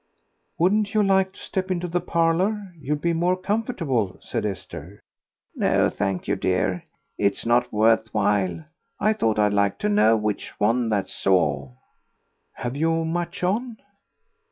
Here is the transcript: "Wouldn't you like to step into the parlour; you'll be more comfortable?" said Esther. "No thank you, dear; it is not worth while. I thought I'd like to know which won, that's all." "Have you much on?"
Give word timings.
"Wouldn't 0.57 0.95
you 0.95 1.03
like 1.03 1.33
to 1.33 1.39
step 1.39 1.69
into 1.69 1.87
the 1.87 2.01
parlour; 2.01 2.73
you'll 2.81 2.95
be 2.97 3.13
more 3.13 3.37
comfortable?" 3.37 4.17
said 4.19 4.47
Esther. 4.47 4.99
"No 5.53 5.91
thank 5.91 6.27
you, 6.27 6.35
dear; 6.35 6.83
it 7.19 7.33
is 7.33 7.45
not 7.45 7.71
worth 7.71 8.11
while. 8.11 8.65
I 8.99 9.13
thought 9.13 9.37
I'd 9.37 9.53
like 9.53 9.77
to 9.77 9.89
know 9.89 10.17
which 10.17 10.59
won, 10.59 10.89
that's 10.89 11.27
all." 11.27 11.77
"Have 12.53 12.75
you 12.75 13.05
much 13.05 13.43
on?" 13.43 13.77